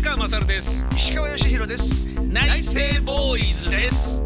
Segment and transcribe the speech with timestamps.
[0.00, 0.86] 宮川勝です。
[0.96, 2.06] 石川義弘です。
[2.22, 4.24] 内政ボーイズです。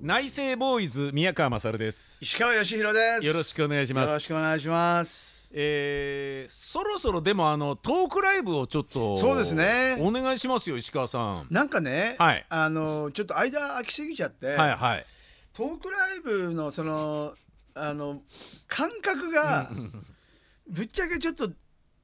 [0.00, 2.22] 内政ボーイズ宮川勝です。
[2.22, 3.26] 石川義弘です。
[3.26, 4.10] よろしくお願いします。
[4.10, 5.50] よろしくお願いします。
[5.52, 9.96] えー、そろそろでもあのトークライブをちょっとそうですね。
[9.98, 11.48] お願いしますよ石川さん。
[11.50, 12.46] なんかね、はい。
[12.48, 15.06] あのちょっと間空きすぎちゃって、はいはい。
[15.52, 17.34] トークライブのその
[17.74, 18.22] あの
[18.68, 19.72] 感覚が
[20.68, 21.50] ぶっちゃけちょっと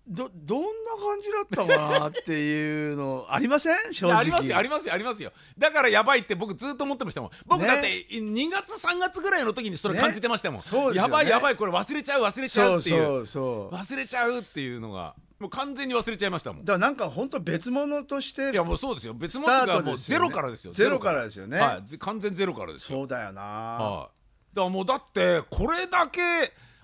[0.07, 3.95] どどんな感じだったかなっていうのありません？
[3.95, 4.57] 正直ありますよ。
[4.59, 4.95] ありますよ。
[4.95, 5.33] ありますよ。
[5.57, 7.31] だからやばいって僕ずっと思ってましたもん。
[7.47, 10.91] 僕ねだって2月3月ぐらいの時にそれ感じてましたもん、ね。
[10.91, 10.97] ね。
[10.97, 13.23] やばいやばいこれ忘れちゃう忘れちゃそううっていう。
[13.23, 16.65] 忘れちゃうっていうのがもう完全に忘れちゃいましたもん。
[16.67, 19.15] だからなんか本当別物としていやもうそうですよ。
[19.15, 20.75] 別物がもうゼロからですよ。
[20.75, 21.59] ゼロからですよね。
[21.59, 21.89] はい。
[21.89, 22.99] ぜ完全ゼロからですよ。
[22.99, 24.57] そうだよな、はい。
[24.57, 26.21] だからもうだってこれだけ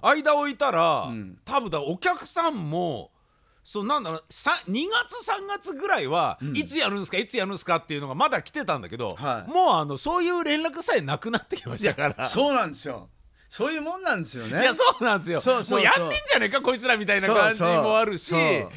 [0.02, 1.38] 間置いたら、ん。
[1.45, 3.10] 多分だお客さんも
[3.62, 9.51] そうなんだろうさ2月3月ぐらいは、いつやるんですかいつやるんですかっていうのがまだ来てたんだけど、はい。
[9.51, 12.26] もうあのそういう連絡さえなくなってきましたから。
[12.26, 13.09] そうなんですよ。
[13.48, 14.60] そういうもんなんですよね。
[14.60, 15.40] いやそうなんですよ。
[15.40, 15.78] そうそうそう。
[15.78, 18.32] もうやんねんじゃねえかこいつらみたいな感じもあるし。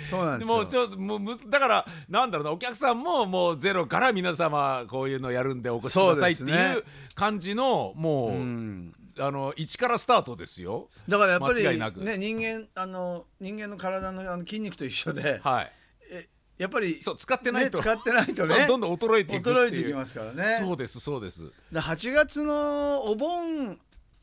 [0.10, 0.56] そうなんですよ。
[0.56, 10.90] もうちょっともうだからなんだろうなお客さんももうゼロから皆様こういうのやるんでお越しくださいっていう感じのもう、うんあの一からスタートですよ。
[11.08, 12.04] だからやっぱり間違いなく。
[12.04, 15.72] ね人間あの人間の体のあの筋肉と一緒で、はい。
[16.12, 20.60] えやっぱりそう使ってないと、ね使ってないとね どんどん衰えていく衰えていきますからね。
[20.62, 21.52] そうですそうです。
[21.72, 23.78] で8月のお盆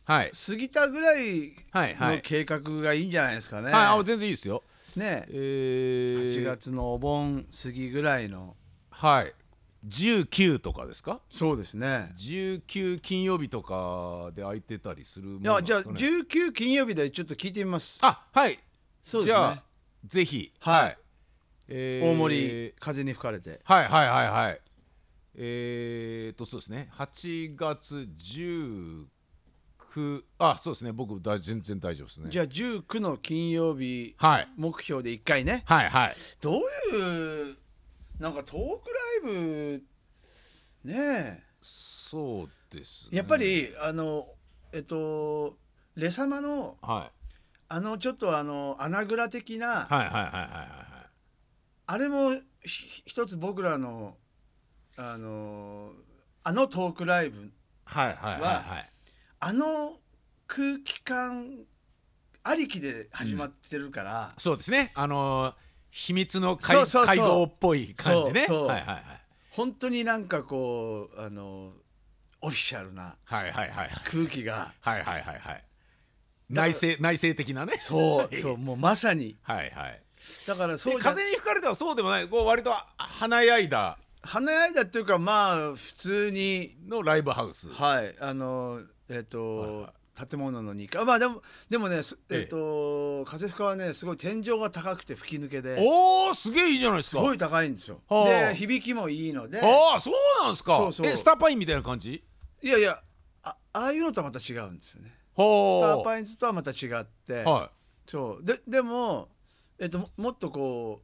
[0.05, 0.31] はい。
[0.31, 2.17] 過ぎたぐらいはいはい。
[2.17, 4.63] の計画がいいんじゃないですかね、はいあ全然いいですよ。
[4.97, 5.25] ね。
[5.29, 8.57] えー、8月のお盆過ぎぐらいの。
[8.91, 9.33] はい
[9.89, 11.21] 19とかですか？
[11.31, 12.13] そうですね。
[12.19, 17.99] 19金曜日とかで空いてたりするもいのなやじゃあんですかね19金曜日でちょっと聞いてみます。
[18.03, 18.59] あはい。
[19.03, 19.35] そうですね。
[19.35, 19.63] じゃあ
[20.07, 20.53] ぜひ。
[20.61, 20.99] はい。
[21.69, 23.61] えー大森風に吹かれて。
[23.65, 24.61] はいはいはいはい。
[25.37, 26.91] えー、っとそうですね。
[26.95, 28.07] 8月
[29.95, 30.93] 19あそうですね。
[30.93, 32.31] 僕だ全然大丈夫ですね。
[32.31, 34.49] じゃあ19の金曜日はい。
[34.57, 35.63] 目標で1回ね。
[35.67, 36.17] はいはい。
[36.41, 37.57] どういう
[38.21, 39.83] なんかトークライブ
[40.85, 41.43] ねえ。
[41.63, 43.17] そうですね。
[43.17, 44.29] やっぱりあの
[44.73, 45.57] えっと
[45.97, 47.13] レ様のはい。
[47.69, 50.29] あのちょっとあの穴蔵的な、はいはいはいはいは
[50.65, 51.11] い
[51.87, 52.33] あれも
[52.63, 54.17] ひ一つ僕らの
[54.97, 55.93] あの
[56.43, 57.51] あのトークライブ
[57.85, 58.91] はいはいはいはい。
[59.41, 59.97] あの
[60.47, 61.61] 空気感
[62.43, 64.93] ありきで始まってるから、そうですね。
[64.95, 68.47] あのー秘密の会合っぽい感じね。
[68.47, 68.67] そうそう。
[68.69, 69.05] はいはいはい。
[69.51, 71.73] 本当になんかこうあの
[72.41, 74.73] オフィシャルなはいはいはい空気が。
[74.81, 75.65] はいはいはいはい。
[76.49, 77.75] 内政内政的なね。
[77.79, 79.37] そう そうもうまさに。
[79.43, 80.03] はいはい。
[80.47, 82.29] だからそそう風に吹かれてはそうでもない。
[82.29, 83.99] こう割と華やいだ。
[84.23, 86.77] 華やいだっていうかまあ普通に。
[86.87, 87.73] のライブハウス。
[87.73, 88.15] はい。
[88.21, 89.93] あのえっ、と、はいは
[90.27, 92.41] 建物の2階まあでもでもねすええ。
[92.41, 95.77] えっ、と風吹かはねすごい天井が高くて吹き抜けで。
[95.79, 97.23] おおすげえいいじゃないですか。
[97.23, 98.01] すごい高いんですよ。
[98.09, 98.29] はあ。
[98.51, 99.61] で響きもいいので。
[99.61, 100.77] ああそうなんですか。
[100.77, 101.07] そうそう。
[101.07, 102.23] えスターパインみたいな感じ？
[102.63, 103.01] いやいや
[103.43, 105.15] あああいうのとはまた違うんですよね。
[105.35, 107.71] スタはーパインズとはまた違って、は
[108.07, 108.45] そう。
[108.45, 109.29] ででも、
[109.79, 111.03] えっと、ももっとこ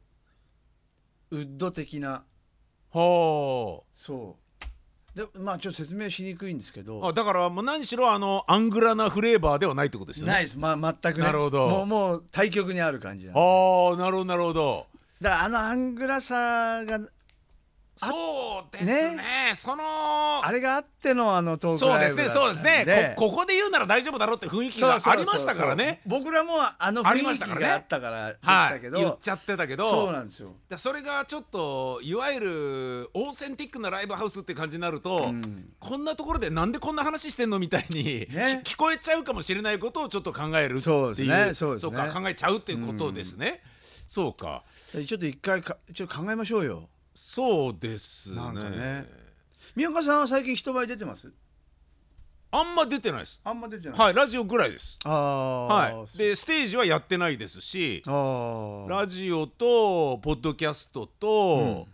[1.31, 2.23] うウッド的な。
[2.93, 4.46] いはそう
[5.17, 7.03] でまあちょっと説明しにくいんですけど。
[7.03, 10.33] ああだからもう何しろあのアングラなフレーバーではないってことですよね。
[10.33, 11.25] ないです、まあ、全くね。
[11.25, 11.67] なるほど。
[11.67, 13.39] もうもう対極にある感じなんで。
[13.39, 14.85] ああなるほどなるほど。
[15.19, 16.99] だからあのアングラさが
[17.97, 19.51] そうですね。
[19.55, 19.83] その
[20.43, 22.23] あれがあってのあのトークそうライブで。
[22.23, 23.15] すねそうですね。
[23.17, 26.01] こここで言うなら大丈夫だろうって雰囲気がありましたからね。
[26.05, 28.73] 僕らもあのあり雰囲気ましたからねがあったからでしはい。
[28.75, 29.89] たけど、言っちゃってたけど。
[29.89, 30.53] そうなんですよ。
[30.69, 35.69] だそれがちょっといわゆるオーセンティックなライブハウスって感じになると、ん。
[35.79, 38.61] こんなところでなんでこんな話してんのみたいに、ね。
[38.63, 40.81] き聞こえちゃうかもしれないことをちょっと考えるっていう。
[40.81, 41.97] そうですねそうですね。
[41.97, 43.61] か考えちゃうっていうことですね、
[44.07, 44.63] そうか。
[44.91, 48.35] ちょっと一回かちょっと考えましょうよそうですね。
[48.35, 49.05] なんかね。
[49.75, 51.31] 宮岡さんは最近人前出てます？
[52.49, 53.41] あんま出てないです。
[53.43, 54.97] あんま出てない、はいラジオぐらいです。
[55.03, 56.17] ああはい。
[56.17, 61.87] でステージはやってないですしラジオとポッドキャストと、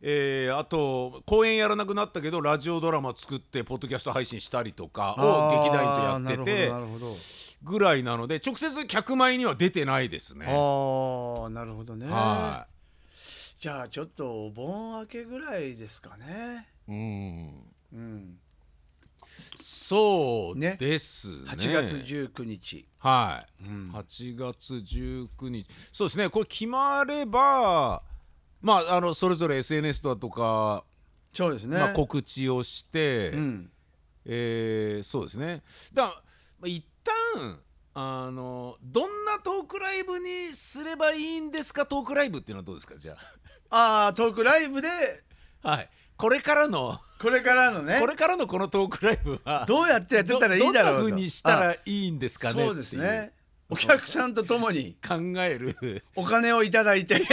[0.00, 6.72] えーあと公演やらなくなったけどラジオドラマ作ってポッドキャスト配信したりとかを劇団員とやってて
[7.62, 10.46] ぐらいなので直接客前には出てないですね。
[10.48, 12.06] ああなるほどね。
[12.06, 12.66] は
[13.60, 16.66] じゃあちょっとお盆明けぐらいですかね。
[16.88, 17.64] い、うん。
[17.92, 18.38] うん。
[19.54, 21.50] そうねですね。
[21.50, 23.90] 8月19日、はい、うん。
[23.92, 25.66] 8月19日。
[25.92, 26.30] そうですね。
[26.30, 28.02] これ決まれば
[28.62, 30.84] まああのそれぞれ SNS だとか、
[31.32, 33.70] そうですね、まあ、告知をして、うん、
[34.24, 35.62] えーそうですね。
[35.92, 36.22] だ
[36.58, 37.58] まあ一旦
[37.92, 41.84] あのどんなトークライブにすればいいんですか？
[41.84, 42.96] トークライブっていうのはどうですか？
[42.96, 43.39] じゃあ
[43.70, 44.88] あトークライブで
[45.62, 45.88] あはい。
[46.16, 47.98] これからのこれからのね。
[48.00, 50.72] これからのこのトークライブはどうやってやってたらいいだろうと。
[50.72, 53.32] どどんな風にしたらいいんですかねそうですね。
[53.68, 56.02] お客さんと共に考える。
[56.16, 57.22] お金をいただいて。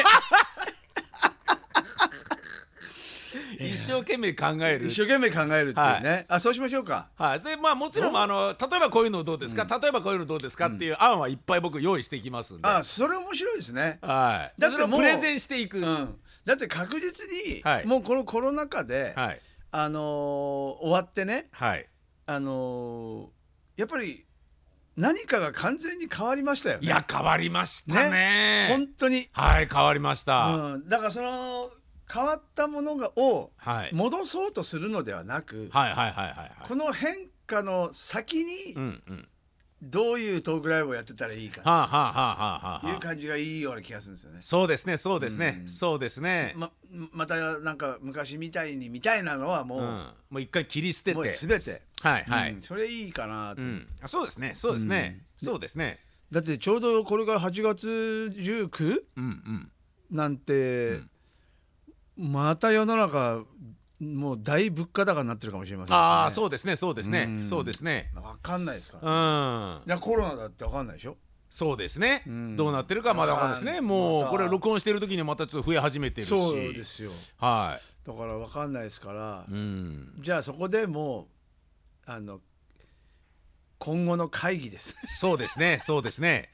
[3.60, 4.88] 一生懸命考える。
[4.88, 7.08] 一生懸命考えるっていうね、あそうしましょうか。
[7.18, 10.68] はい、でまあもちろんあの例えばこういうのどうですか、例えばこういうのどうですか？
[10.68, 13.98] っていう案はいっぱい僕用意していきますんで、あそれ面白いですね。
[14.02, 17.86] はい、だってもうそれをプレゼンしていく、うんだって確実に、はい。
[17.86, 19.42] もうこのコロナ禍で、はい。
[19.70, 20.04] あのー
[20.80, 21.86] 終わってねはい。
[22.26, 23.28] あのー
[23.76, 24.26] やっぱり
[24.96, 26.88] 何かが完全に変わりましたよね。
[26.88, 28.68] いや変わりましたね。
[28.70, 31.70] 本当に、はい変わりました、うん、だからその
[32.12, 36.52] 変わったものがをはい、戻そうとするのではなく、はいはいはいはいはい。
[36.66, 39.28] この変化の先にうんうん
[39.82, 44.40] どういうトークライブをやってたらいいかはあはあはあはいう感じがいいような気がするんですよね。
[44.42, 45.70] そうですねそうですね、うん。
[45.70, 46.72] そうですね、ま
[47.12, 51.16] またなんか昔みたいにみたいなのはもう,、うん、もう一回切り捨てて。
[51.16, 52.62] もう全て、はいはい、うん。
[52.62, 53.88] それいいかなと、うん。
[54.02, 54.54] あそうですね。
[54.56, 56.00] そうですね、そうですね。
[56.32, 57.88] だってちょうどこれから8月
[58.36, 59.00] 19?
[59.18, 59.72] うんうん。
[60.10, 61.02] なんて、
[62.18, 63.44] また世の中
[64.00, 67.42] もう大物価高になってるかもしれません、ね、ああそうですねそうですね、うん。
[67.42, 68.12] そうですね。
[68.14, 69.84] 分かんないですかうら、ん。
[69.88, 71.18] いやコロナだって分かんないでしょ。
[71.50, 72.56] そうですね、うん。
[72.56, 73.82] どうなってるかまだわかんないですね。
[73.82, 76.30] もうこれ録音してる時にまたちょっと増え始めてるし。
[76.30, 77.12] そうですよ。
[77.38, 80.14] はだから分かんないですから、いうん。
[80.20, 81.28] じゃあそこでも
[82.08, 82.42] うあの
[83.80, 84.96] 今後の会議です。
[85.08, 86.50] そうですねそうですね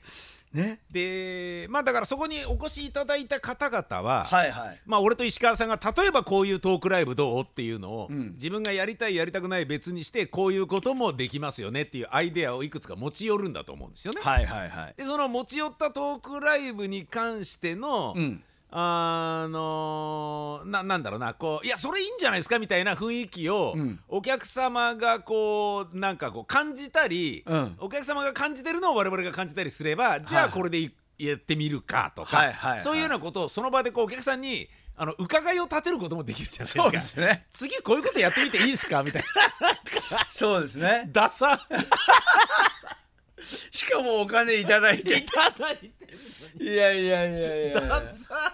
[0.54, 0.80] ね。
[0.92, 4.80] でまあだからそこにお越しいただいた方々は、はいはい。
[4.86, 7.42] まあ俺と石川さんが例えばこういうトークライブどう？
[7.42, 8.34] っていうのを、うん。
[8.34, 14.22] 自分がやりたいやりたくない別にしてこういうこともできますよねっていうアイデアをいくつか持ち寄るんだと思うんですよね。
[14.22, 14.94] はいはいはい。
[14.96, 18.44] でその持ち寄ったトークライブに関しての、うん
[18.76, 24.00] あのななんだろうなこういやそれいいんじゃないですかみたいな雰囲気を、うん。
[24.08, 27.76] お客様がこうなんかこう感じたり、うん。
[27.80, 32.80] お客様が感じてるのを我々が感じたりすればじゃはいあこれでいやってみるかとか、はいはいはい。
[32.80, 36.84] そういうようなことをその場でこうお客さんにあの伺いを立てることもできるじゃないですか。
[36.84, 37.46] そうですね。
[37.54, 39.24] 次こういうことやってみていいですかみたい
[40.10, 40.28] な。
[40.30, 41.06] そうですね。
[41.12, 41.68] ダ サ
[43.72, 45.18] しかもお金いただいて。
[45.18, 45.92] いただいて
[46.60, 47.82] いやいやいやいや。
[47.82, 48.53] ダサ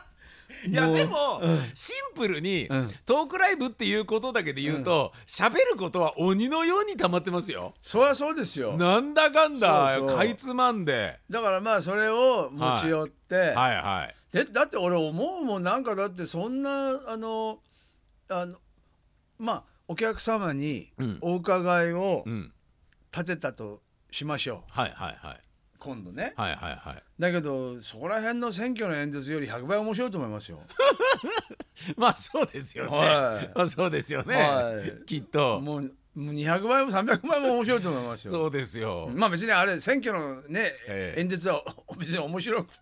[0.68, 1.72] いやでも、うん。
[1.74, 2.92] シンプルに、うん。
[3.06, 7.74] トークライブっていうことだけで言うと喋、ることは鬼のように溜まってますよ。
[7.82, 8.78] そりゃそうですよ。
[8.78, 11.20] なんだかんだかいつまんで。
[11.30, 13.54] だからまあそれを持ち寄って、はい。
[13.54, 14.16] はい。
[14.36, 17.60] でだって俺思うもんなんかだってそんなあの
[18.30, 18.58] あの
[19.38, 21.18] まあお客様にうん。
[21.22, 22.52] お伺いをうん。
[23.12, 24.80] 立てたとしましょう。
[24.80, 24.92] はい。
[24.92, 25.18] はい。
[25.20, 25.42] はい。
[25.80, 27.04] 今度ねはいはいはい。
[27.20, 30.60] だけどそこら辺の選挙の演説より100倍面白いと思いますよ。
[31.96, 32.98] まあそうですよね。
[32.98, 34.36] はいまあそうですよね。
[34.36, 35.62] はいきっと。
[35.62, 38.32] もうもう200倍も300倍も面白いと思いますよ。
[38.32, 39.10] そうですよ。
[39.14, 41.64] まあ別にあれ選挙のね、ええ演説は
[41.98, 42.74] 別に面白く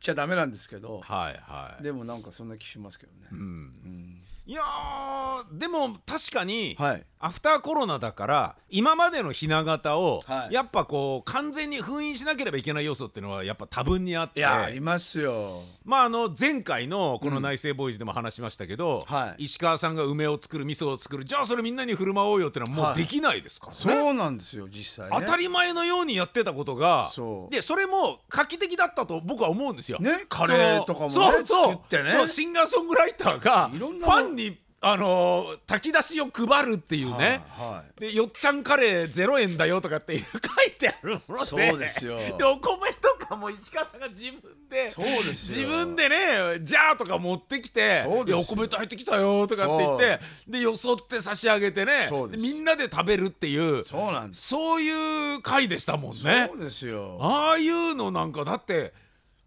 [0.00, 1.82] ちゃダメなんですけど、はいはい。
[1.82, 3.28] でもなんかそんな気しますけどね。
[3.32, 3.38] うん。
[3.38, 7.04] うんいやーでも確かに、はい。
[7.18, 10.54] アフターコロナだから今までのひな形を、はい。
[10.54, 14.40] やっぱこう完全に封印しなければいけない要素っていうのはやっぱ多分にあって。
[14.40, 15.62] いやありますよ。
[15.84, 19.44] まああの前回のこの内政ボーイズでも話しましたけど、はい。
[19.44, 22.92] 石川さんが梅を作る味噌を作るじゃあそれみんなに振る舞おうよってのはもはい。
[22.92, 23.78] うできないですからね。
[23.78, 25.16] そうなんですよ実際ね。
[25.24, 27.54] 当たり前のようにやってたことがそう。
[27.54, 29.98] でそれも画期的だったと僕は思うんですよ。
[29.98, 31.72] ねカレーとかもねそうそう。
[31.72, 32.10] 作ってね。
[32.10, 38.00] そうシンガーソングライターがフいろんなもんァンにあのー炊き出しを配るっていうね、はいはい。
[38.00, 41.46] でよっちゃんカレー0円だよとかって書いてあるもので。
[41.46, 42.18] そうですよ。
[42.18, 45.66] でお米とかも石川さんが自分でそうですよ。
[45.66, 46.16] 自分でね
[46.60, 54.48] ジャーとか持ってきてでお米と入ってきたよとかって言ってでよそって差し上げてねみんなで食べるっていうそうなんです。
[54.48, 56.50] そういう回でしたもんね。
[56.50, 57.16] そうですよ。
[57.22, 58.92] ああいうのなんかだって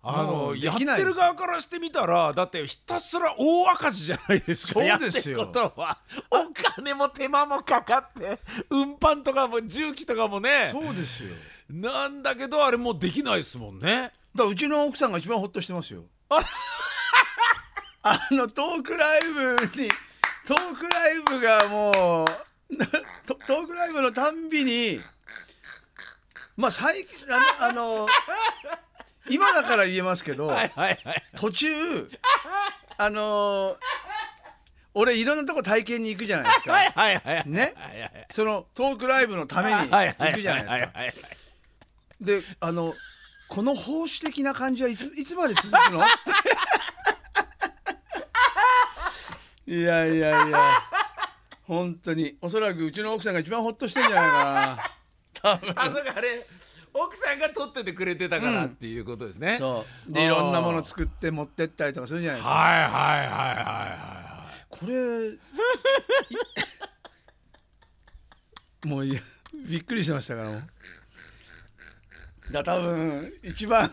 [0.09, 4.79] あものやってる側からしてみたらだってひたすら大赤字じゃないですか。
[4.79, 5.97] そうですよやってることは
[6.31, 10.69] お金も手間もかかって運搬とかも重機とかもね。
[10.71, 11.31] そうですよ。
[11.69, 14.11] なんだけどあれもうできないですもんね。
[14.33, 16.03] だからうちの奥さんが一番ホッとしてますよ。
[18.03, 19.89] あのトークライブに
[20.45, 22.25] トークライブがもう
[23.25, 25.01] トトークライブのたんびに
[26.55, 27.17] まあ最近
[27.59, 28.07] あのあの
[29.29, 31.23] 今だから言えますけど、 はいはいはい。
[31.35, 32.09] 途中
[32.97, 33.77] あの
[34.93, 37.73] 俺いろんなとこ体験に行くじゃないですか、はいはいはいね？
[37.75, 40.71] はいはいそのトークライブのためにはいはい行くじゃないですか。
[40.71, 41.13] はいはいはい。
[42.21, 42.95] であの
[43.47, 46.03] この奉仕的な感じはいついつまで続くの？
[49.67, 50.81] いやいやいや。
[51.67, 52.37] 本当に。
[52.41, 54.79] おそらくうちの奥さんが一番ホッとしてんじゃないかな。
[55.33, 55.73] 多分。
[55.75, 56.47] あそうかあれ
[56.97, 60.11] 奥さんが撮っててくれてたからっていうことですね、そう。
[60.11, 62.53] でいろんなもの作って持ってったりとかするじゃないですか。
[62.55, 65.39] はいはいはいはいはこれい
[68.87, 69.21] もういや。
[69.53, 70.49] びっくりしましたから。
[70.49, 70.61] もう
[72.51, 73.89] だ多分一番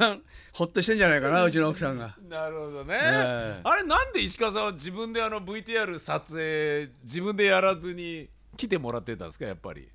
[0.52, 2.16] ほっとしてんじゃないかなうちの奥さんが。
[2.25, 3.61] いなるほどね、ええ。
[3.64, 9.88] あれなんで石川さんは自分であの VTR 撮影自分でやらずに来てもらってたんですかやっぱり？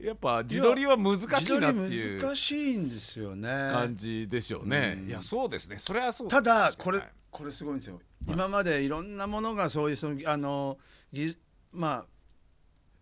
[0.00, 3.48] やっぱ自撮りは難しいなっていうり難しいんですよね。
[3.48, 5.78] 感じでしょうね、いやそうですね。
[5.78, 8.00] それはそうただこれはいこれすごいんですよ。
[8.26, 10.78] 今までいろんなものがそういうそのあの
[11.12, 11.36] ぎ
[11.70, 12.04] まあ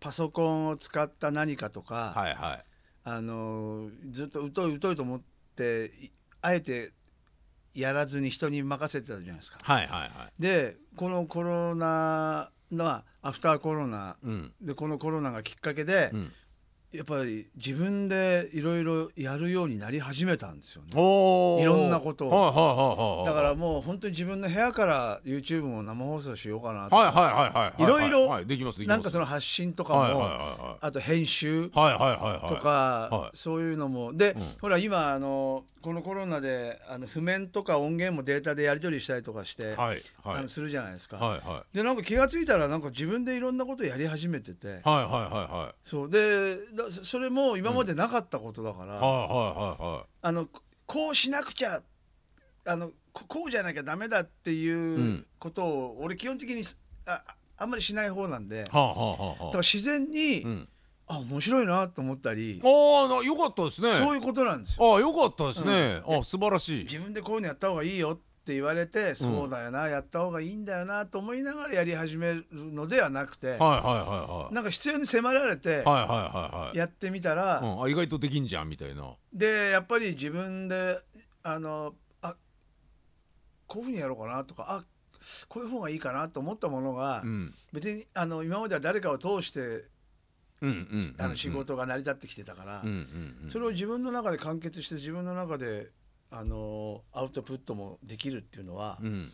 [0.01, 2.65] パソコンを使った何かとか、はいはい。
[3.05, 5.21] あのずっと疎い疎いと思っ
[5.55, 6.11] てい
[6.41, 6.91] あえて
[7.73, 9.57] やらずに人に任せてたじゃないですか。
[9.61, 10.09] はいはいはい。
[10.37, 14.17] でこのコロナのアフターコロナ。
[14.21, 14.53] うん。
[14.61, 16.31] でこのコロナがきっかけで、うん
[16.97, 20.89] やっぱり自分でいろいろやるようになり始めたんですよね。
[21.61, 22.29] いろんなことを。
[22.29, 28.09] はいはいはいはいだからもう本当に自分の部屋から YouTube も生放送しようかなとはいはいはいはいいろい。
[28.09, 28.97] ろはいできますできます。
[28.97, 33.37] なんかその発信とかも、はいはいはあと編集いはいはいはいはい。
[33.37, 34.13] そういうのも。
[34.13, 34.35] で、ん。
[34.61, 40.37] ほら今あのこのコロナであの譜面とか音源もデータでやり取りしたりとかして、はいはい。
[40.37, 41.17] あのするじゃないですか。
[41.17, 41.75] はいはい。
[41.75, 45.01] でなんか気が付いたらなんか自分でいろんなことやり始めてて、はいはいは
[45.51, 45.75] いはい。
[45.83, 46.09] そう。
[46.09, 51.81] でだそれも今までなかったことだから、はいはいはいあのここうしなくちゃ
[52.65, 55.25] あのここうじゃなきゃダメだっていうん。
[55.39, 56.63] ことを、俺基本的に
[57.05, 57.23] あ
[57.57, 59.45] あんまりしない方なんで、だかはあはあはあ。
[59.45, 60.69] はら自然に、うん。
[61.07, 62.67] あ面白いなと思ったり、あ
[63.05, 63.93] あなよかったですね。
[63.93, 64.93] そういうことなんですよ。
[64.93, 66.83] ああよかったですね、あ素晴らしい。
[66.85, 73.81] 自分でこういうのやった方がいいよって言われて、そうだよなやった方がいいんだよなと思いながらやり始めるのではなくて、はいはいはい
[74.43, 74.53] はい。
[74.53, 75.83] なんか必要に迫られて
[76.75, 79.15] やってみたら、うん、あ意外とできんじゃんみたいな。
[79.33, 80.99] でやっぱり自分で
[81.41, 82.35] あのあ
[83.65, 84.83] こういうふうにやろうかなとかあ
[85.47, 87.51] こういう方がいいかなと思ったものが、うん。
[87.73, 89.85] 別にあの今までは誰かを通して
[91.33, 93.49] 仕事が成り立ってきてたから、うんうんうん。
[93.49, 95.89] それを自分の中で完結して自分の中で
[96.37, 99.31] あのアウトプットもできるっていうのはうん。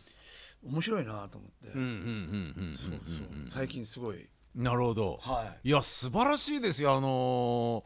[0.64, 1.76] 面白いなと思って、
[3.50, 5.18] 最近すごい、なるほど。
[5.20, 5.68] はい。
[5.68, 6.96] いや素晴らしいですよ。
[6.96, 7.82] あの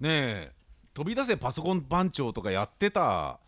[0.00, 0.52] ーねえ
[0.94, 3.38] 飛び出せパソコン番長とかやってた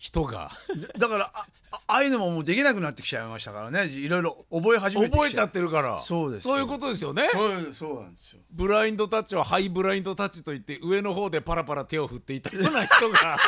[0.00, 0.50] 人が。
[0.98, 1.32] だから
[1.70, 3.84] ああいうのももうできなくなってきちゃいましたからね。
[3.84, 6.00] いろいろ覚え始めてき覚えちゃってるから。
[6.00, 7.24] そうですそういうことですよね。
[7.24, 8.40] そうそうなんですよ。
[8.50, 13.38] ブラインドタッチをハイブラインドタッチといって上の方でパラパラ手を振っていたような人が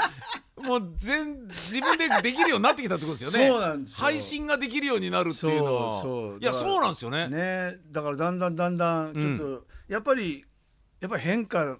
[0.56, 3.50] もう全自分でできるようになってきたってことですよね。
[3.50, 4.04] そうなんですよ。
[4.04, 6.00] 配信ができるようになるっていうのは。
[6.00, 7.28] そういやそうなんですよね。
[7.28, 10.46] ねだからだんだんだんだんちょっと、やっぱり
[11.00, 11.78] やっぱり変化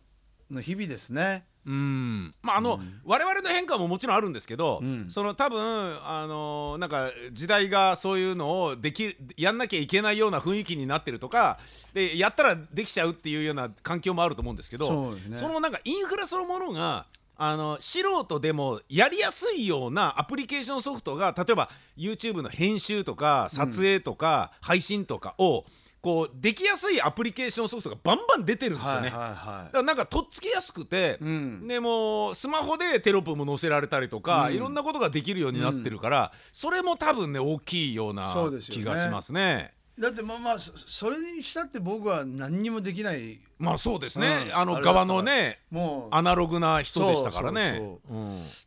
[0.50, 2.34] の日々ですねうん。
[2.42, 5.10] まああの、我々の変化ももちろんあるんですけど、うん。
[5.10, 5.60] その多分
[6.04, 11.58] あのなんか時代がそういうのをできやんなきゃいけないような雰囲気になってるとか
[11.94, 15.48] でやったらできちゃうっていうような環境もあると思うんですけどそすね。
[15.48, 25.64] のなんかインフラそのものがあの素人でもやりやすいようなアプリケーションソフトが例えば YouTube の編集とか撮影とか配信とかを
[26.00, 29.08] こうできやすいアプリケーションソフトがバンバン出てるんですよね。
[29.08, 31.66] はいはいだかはらなんかとっつきやすくて、うん。
[31.66, 34.54] でもうスマホでテロップも載せられたりとか、うん。
[34.54, 39.74] いろんなことができるようになってるから、それも多分ね大きいような気がしますね。
[39.74, 43.40] いだってまあまあそそれにしたって僕は何にもできない。
[43.58, 44.56] まあそうですね、うん。
[44.56, 46.14] あの側のねもう。
[46.14, 47.98] アナログな人でしたからね。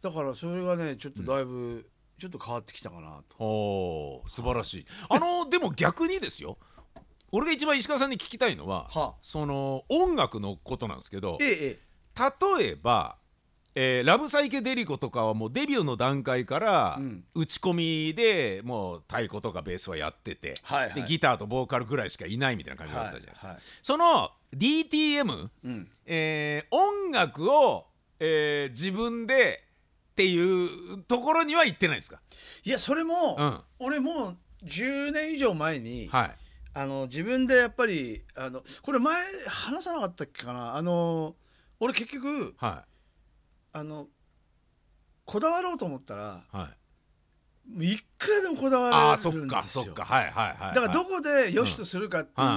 [0.01, 1.87] だからそれがねちょっとだいぶ、
[2.19, 3.37] ちょっと変わってきたかなと。
[3.39, 4.85] おー素晴らしい。
[5.07, 6.57] あのでも逆にですよ
[7.31, 9.13] 俺が一番石川さんに聞きたいのは、はあ。
[9.21, 11.79] その音楽のことなんですけどええ
[12.59, 13.17] 例えば、
[13.73, 17.23] えーラブサイケデリコとかはもうデビューの段階からうん。
[17.33, 17.73] 打ち込
[18.09, 20.93] みでもう太鼓とかベースはやってて、はいはい。
[20.95, 23.47] でギターとボーカルぐらいしかいないみたいな感じだったじゃないですか。
[23.47, 25.87] はいはいその DTM、うん。
[26.05, 27.87] えー音楽を、
[28.19, 29.63] えー自分で
[30.11, 32.19] っていうところには行ってないですか、
[32.65, 33.59] いやそれも、うん。
[33.79, 36.35] 俺もう10年以上前に、はい
[36.73, 40.75] あの自分でやっぱりあのこれ前話さなかったっけかな？
[40.75, 41.35] あの
[41.79, 42.85] 俺結局は
[43.73, 44.07] あの
[45.25, 46.57] こだわろうと思ったらい。
[46.57, 46.75] はい
[47.93, 49.83] いくらでもこだあわれるんですよ。
[49.83, 50.03] かそっか。
[50.05, 52.47] はいはいはいだからどこで良しとするかっていう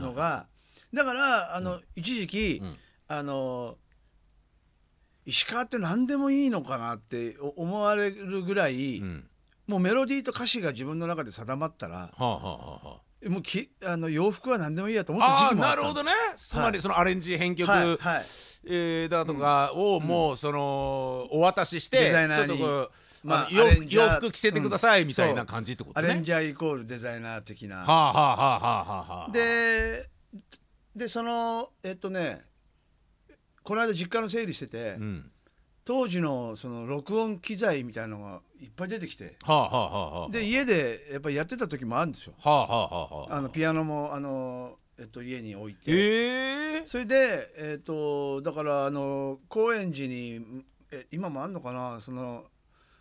[0.00, 0.46] のが
[0.92, 2.78] だからあの一時期うん。
[3.06, 3.76] あの
[5.26, 9.28] 石川って何でもいいのかなってお思われるぐらいうん。
[9.66, 15.82] もうメロディーと歌詞が自分の中で定まったらはあはあはあはあもうきあの洋服は何でもいいやと思った時期もあったんです。
[15.82, 16.10] なるほどね。
[16.36, 18.24] つまりそのアレンジ編曲、はいはい。
[18.66, 22.90] えーだとかをもうそのお渡ししてちょっとこう、
[23.22, 26.08] まあ洋洋服着せてくださいみたいな感じってことね。
[26.08, 27.78] アレンジャーイコールデザイナー的な。
[27.78, 29.30] はあはあはあはあはあはあ。
[29.32, 30.08] で
[30.96, 32.42] でそのえっとね
[33.62, 35.30] この間実家の整理してて、うん、
[35.84, 40.30] 当時のその録音機材みたいなのがいっぱい出てきてはあはあはあはあ。
[40.30, 43.36] で家でやっぱりやってた時もあるんですよはあはあはあはあ。
[43.36, 52.00] あのピアノもあの、えっと、家に置いて、ええそれでえっとだからあの高円寺にえ今もあんのかな？
[52.00, 52.44] その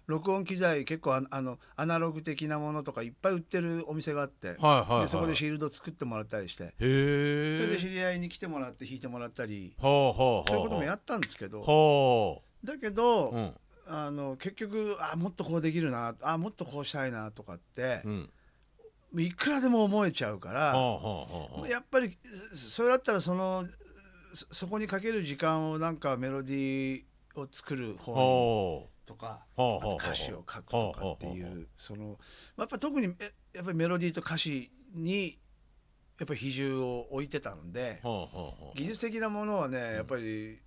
[0.05, 5.01] 録音機材結構ああのアナログ的なものとかいっぱい売ってるお店があって、はいはいはい。
[5.03, 6.74] でそこでシールド作ってもらったりして。
[6.77, 10.50] それで知り合いに来てもらって弾いてもらったり、はあはあはあ。
[10.50, 13.38] そういうこともやったんですけど、はだけど、あ。
[13.38, 13.53] うん
[13.87, 18.29] あの結局あもっとこうできるなあもっとこうしたいなとかってう、ん。
[19.15, 21.69] いくらでも思えちゃうから。
[21.69, 22.17] やっぱり
[22.53, 23.65] それだったらその
[24.33, 32.17] そそこにかける時間をなんかメロディーを作る方とかあと歌詞を書くとかっていうその
[32.57, 35.37] やっぱ特にえやっぱりメロディーと歌詞に
[36.19, 38.01] やっぱり比重を置いてたので。
[38.75, 40.59] 技術的なものはねやっぱり、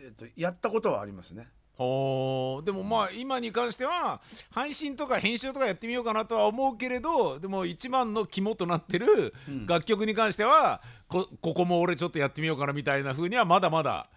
[0.00, 1.48] えっと、やったことはありますね。
[1.78, 14.08] おーでもまあ今に関しては配信とか編集とかやってみようかなとは思うけれどでも一番の肝となってるうん楽曲に関してはこここも俺ちょっとやってみようかなみたいな風にはまだまだ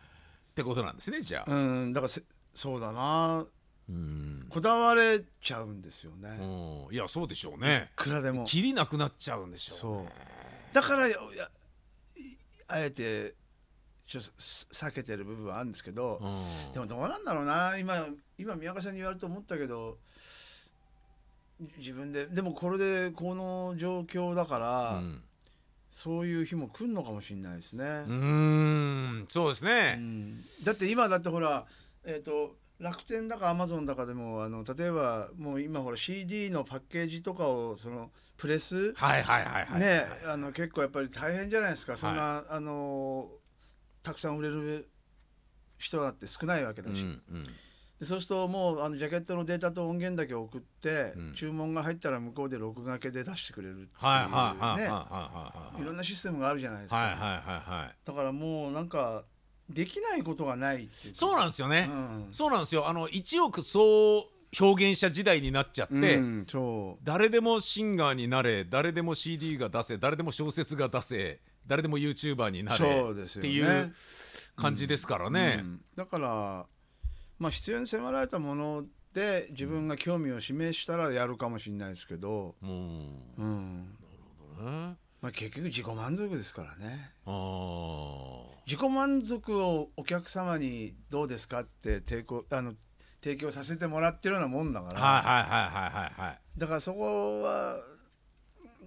[0.52, 1.52] ってことなんですねじゃあ。
[1.52, 1.56] う
[1.88, 2.24] んだからせ
[2.56, 3.46] そうだな
[3.90, 6.30] うんこだわれちゃうんですよね。
[6.40, 7.90] うんいやそうでしょうね。
[7.92, 10.12] いくらでもきりなくなっちゃうんでしょうそうね。
[10.74, 11.08] だから
[12.68, 13.34] あえて
[14.10, 16.74] ちょっとす避けてる部分はあるんですけど、うん。
[16.74, 17.78] でもどうなんだろうな。
[17.78, 18.08] 今
[18.40, 19.98] 今宮川さんに言われると思ったけど
[21.78, 25.22] 自分ででもこれでこの状況だから、うん。
[25.92, 27.84] そういう日も来るのかもしれないですね。
[27.84, 29.26] うーん。
[29.28, 29.94] そうですうね。
[29.96, 30.36] ん。
[30.64, 31.66] だって今だってほら
[32.04, 39.80] えっ、と楽天だかアマゾンだかでもあの例えばもう今ほら CD のパッケージとかをそのプレスはいはいはいはい。
[39.80, 41.98] ねあの結構やっぱり大変じゃないですか。
[41.98, 43.30] そんな、あの
[44.04, 44.90] たくさん売れる
[45.78, 47.44] 人だって少ないわけだし、うんうん。
[48.00, 51.34] でそうするともうあのジャケットのデータと音源だけ送って、うん。
[51.34, 53.90] 注文が入ったら向こうで録画けで出してくれるっていうね。
[54.00, 54.28] は
[54.80, 57.96] いはいいろんなシステムがあるじゃないですか、はいはい。
[58.06, 59.24] だからもうなんか
[59.70, 61.90] できないことがないそうなんですよね。
[61.90, 62.28] うん。
[62.32, 62.88] そうなんですよ。
[62.88, 64.28] あの一億総
[64.60, 67.06] 表現者時代になっちゃって、うんそう。
[67.06, 73.94] 誰でもシンガーになれ誰でも CD が出せ誰でも小説が出せ誰でも YouTuber になれっていう
[74.58, 75.60] 感じですからね。
[75.62, 75.82] うん。
[75.96, 76.66] だから
[77.38, 82.74] まあ必要に迫られたもので自分が興味を示したらやるかもしれないですけど、も
[83.38, 83.42] う。
[83.42, 83.96] うん。
[84.60, 84.98] ね。
[85.22, 87.12] まあ、結局自己満足ですからね。
[88.66, 92.74] 自己満足をお客様にどうですかって提供あの
[93.22, 96.40] 提供させてもらってるようなもんだから、はいはいはいはいはいはい。
[96.58, 97.76] だからそこは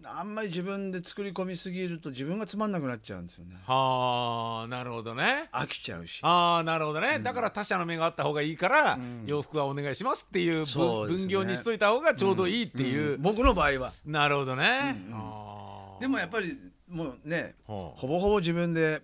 [0.05, 3.57] あんまり自分で作り込みすぎると自分がつまんなくなっちゃうんですよね。
[3.67, 5.49] はあなるほどね。
[5.53, 6.21] 飽きちゃうし。
[6.23, 9.25] ああなるほどね、だから他者の目があった方がいいから、ん。
[9.27, 11.13] 洋服はお願いしますっていうそうね。
[11.13, 13.23] 分分業にしといた方がちょうどいいっていう、ん。
[13.23, 13.93] 僕の場合は。
[14.05, 16.01] なるほどね、うんうん。
[16.01, 19.03] でもやっぱりもうねはあほぼほぼ自分で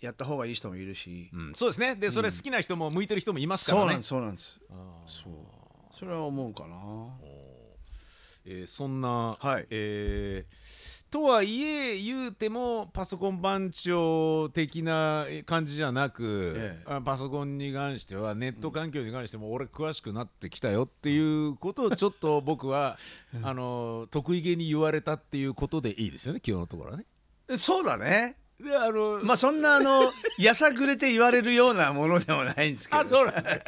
[0.00, 1.94] やった方がいい人もいるし、うん、そうですね。
[1.94, 4.60] でそれ好きな人も向いてる人もいますかそうらねなんですそうなんです。
[5.06, 5.32] そう。
[5.92, 6.76] それは思うかな
[8.46, 9.66] えーそんな、はい。
[9.70, 16.92] えーとはいえ言うてもパソコン番長的な感じじゃなく、ええ。
[16.92, 22.98] あパソコンに関してはネット環境に関しても俺詳しくなってきたよっていうことをちょっと僕は
[23.44, 27.06] あの得意げに言われたっていうことでいいですよね今日のところはね。
[27.56, 33.00] そうだねであのまあそんなあの やさぐれて言われるようなものでもないんですけど。
[33.00, 33.62] あそうなんですよ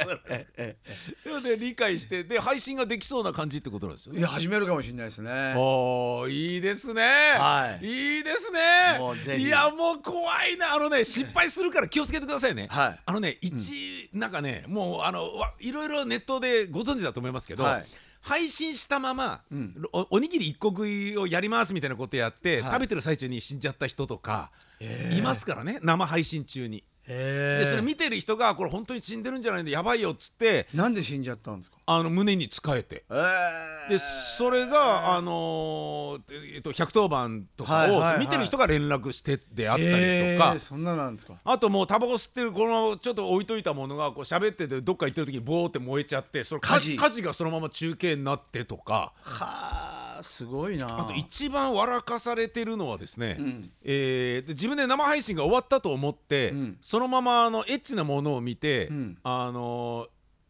[1.23, 4.19] そうなんで理解してで配信ができそうな感じってことなんですよね。
[4.19, 5.53] えいや始めるかもしれないですね。
[5.55, 7.03] おーいいですね、
[7.37, 7.85] はい。
[7.85, 9.37] いいですね。
[9.37, 10.73] いやもう怖いな。
[10.73, 12.99] あのね失敗するから気をつけてくださいね、はい。
[13.05, 17.85] あのね一、なんかねもうあのわいろいろネットでご存知だと思いますけど、はい
[18.27, 19.73] 配信したまま、うん。
[19.93, 22.73] おおにぎり1個食いをやりますみたいなことやって、はい。
[22.73, 25.17] 食べてる最中に死んじゃった人とか、へー。
[25.17, 25.79] いますからね。
[25.81, 26.83] 生配信中に。
[27.07, 31.77] へでそれ見てる人がこれ本当に死んでるんじゃないんでやばいよっつってなんで死んじゃったんですか？
[31.85, 33.05] あの胸に使えて。
[33.09, 33.89] えー。
[33.89, 33.97] で
[34.37, 41.35] それが、あのーえっと、110番とかを見てる人が連絡してであったりとか、えーそんななんですか？
[41.45, 46.97] あともうタバコ吸ってるこのちょっと置いといたものがこう喋っててどっか行ってる時にボーって燃えちゃってそれ火火事。
[46.97, 48.93] 火事がそのまま中継になってとか。
[48.93, 50.99] はあすごいな。
[50.99, 53.71] あと一番笑かされてるのはですね、うん。
[53.83, 56.77] えーで自分で生配信が終わったと思って、うん。
[56.81, 59.17] そのままあのエッチなものを見て、うん。
[59.23, 60.07] あのー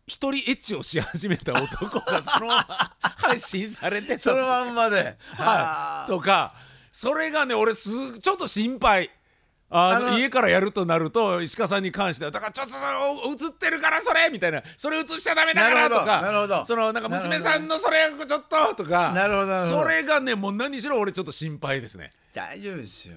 [0.10, 4.20] 一人エッチをし始めた男がそのまま 配信されてた。
[4.20, 5.18] そのまんまで。
[5.34, 6.56] はい、とか
[6.94, 9.12] それがね俺すちょっと心配
[9.70, 12.74] あ家からやるとなると石川さんに関してはだからちょっと
[13.30, 14.30] お映ってるからそれ！
[14.32, 14.64] みたいな。
[14.78, 15.90] それ映しちゃダメだから！
[15.90, 16.66] とかなるほどなるほど。
[16.66, 18.76] そのなんか娘さんのそれちょっと！
[18.76, 19.12] とか。
[19.12, 19.84] なるほどなるほど。
[19.84, 22.12] それがねもう何しろ俺ちょっと心配ですね。
[22.34, 23.16] 大丈夫ですよ。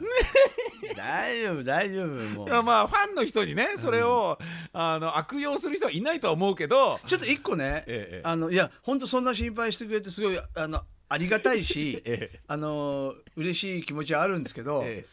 [0.96, 2.62] 大丈夫大丈夫もう。
[2.62, 4.38] まあファンの人にねそれを、
[4.72, 6.98] あの悪用する人はいないとは思うけど。
[7.06, 12.40] ちょっと一個ね、ええあのいや本当そんな心配してくれてすごいあのありがたいし、 ええ。
[12.48, 15.04] あの嬉しい気持ちはあるんですけど、え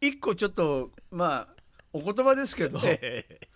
[0.00, 1.48] 一個ちょっとまあ
[1.92, 2.98] お言葉ですけど、え
[3.30, 3.48] え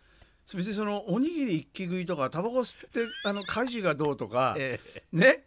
[0.54, 4.80] 別にそのおにぎり一気食いとかタバコ吸ってあの家事がどうとか、え
[5.12, 5.44] ね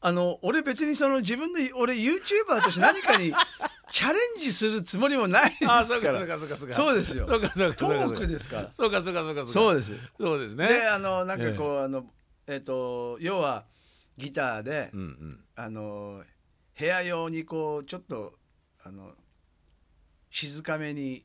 [0.00, 3.32] あの俺別にその自分で俺 YouTuber として何かに
[3.90, 6.74] チャレンジするつもりもないですかあそうからそうかそうかそうか。
[6.74, 7.26] そうですよ。
[7.26, 8.04] そうかそうかトそうか。
[8.06, 8.72] ークですから。
[8.72, 10.68] そうかそうかそうかそうですそうですね。
[10.68, 12.10] であのなんかこう、あの
[12.46, 13.64] えっ、と要は
[14.18, 15.44] ギターで、うんうん。
[15.54, 16.22] あの
[16.78, 18.34] 部屋用にこうちょっと
[18.82, 19.14] あの
[20.46, 21.24] 静かめに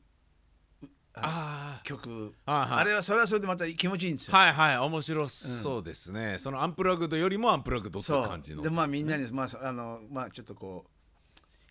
[0.82, 2.32] うあのあ曲。
[2.46, 4.36] あはいあれはそれはそれでまた気持ちいいんですよ。
[4.36, 10.90] はいはい面白そうですね、そのアンプラグドよりもアンプラグドってそ感じのうでまあみんなにまああのまあちょっとこう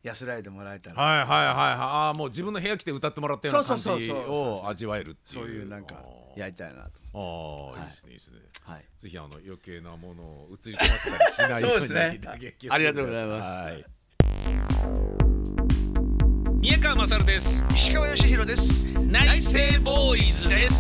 [0.01, 1.55] 安らいでもらえたら、はいはいはいはい。
[1.55, 5.43] ああもう自分の部屋来て歌ってもらったような感じを味わえるっていう。
[5.45, 5.95] そういうなんか
[6.37, 6.91] やりたいなと。
[7.13, 7.79] ああ、はい。
[7.81, 8.39] いいですねいいですね。
[8.63, 8.85] はい。
[8.97, 12.21] ぜひあの余計なものを映り込ませたりしないようにそうですね。
[12.69, 13.63] ありがとうございます。
[13.63, 15.58] はい
[16.61, 18.85] 宮川勝です石川義弘です。
[19.01, 20.78] 内政ボーイズです